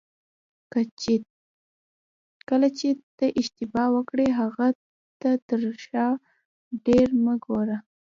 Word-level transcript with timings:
کله 2.49 2.67
چې 2.79 2.89
ته 3.17 3.25
اشتباه 3.39 3.87
وکړې 3.95 4.27
هغې 4.39 4.69
ته 5.21 5.29
تر 5.47 5.61
شا 5.85 6.07
ډېر 6.85 7.07
مه 7.25 7.33
ګوره. 7.45 7.77